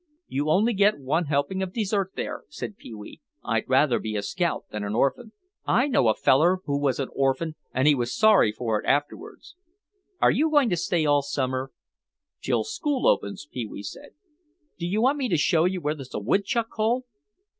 "You 0.27 0.49
only 0.49 0.73
get 0.73 0.97
one 0.97 1.25
helping 1.25 1.61
of 1.61 1.73
dessert 1.73 2.13
there," 2.15 2.41
said 2.49 2.75
Pee 2.75 2.95
wee. 2.95 3.21
"I'd 3.43 3.69
rather 3.69 3.99
be 3.99 4.15
a 4.15 4.23
scout 4.23 4.65
than 4.71 4.83
an 4.83 4.95
orphan. 4.95 5.31
I 5.63 5.87
know 5.87 6.07
a 6.07 6.15
feller 6.15 6.57
who 6.65 6.79
was 6.79 6.99
an 6.99 7.09
orphan 7.13 7.53
and 7.71 7.87
he 7.87 7.93
was 7.93 8.11
sorry 8.17 8.51
for 8.51 8.81
it 8.81 8.85
afterwards." 8.87 9.55
"Are 10.19 10.31
you 10.31 10.49
going 10.49 10.71
to 10.71 10.75
stay 10.75 11.05
all 11.05 11.21
summer?" 11.21 11.71
"Till 12.41 12.63
school 12.63 13.07
opens," 13.07 13.45
Pee 13.45 13.67
wee 13.67 13.83
said. 13.83 14.13
"Do 14.79 14.87
you 14.87 15.03
want 15.03 15.19
me 15.19 15.29
to 15.29 15.37
show 15.37 15.65
you 15.65 15.79
where 15.81 15.93
there's 15.93 16.15
a 16.15 16.19
woodchuck 16.19 16.71
hole?" 16.71 17.05